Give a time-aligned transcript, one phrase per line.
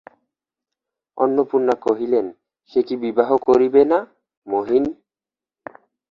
[1.17, 2.25] অন্নপূর্ণা কহিলেন,
[2.71, 3.99] সে কি বিবাহ করিবে না,
[4.47, 4.83] মহিন।